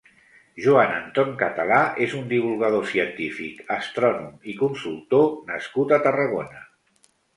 Joan 0.67 0.93
Anton 0.93 1.33
Català 1.41 1.81
és 2.05 2.15
un 2.19 2.23
divulgador 2.31 2.87
científic, 2.93 3.61
astrònom 3.77 4.33
i 4.55 4.57
consultor 4.63 5.29
nascut 5.53 5.95
a 5.99 6.01
Tarragona. 6.09 6.65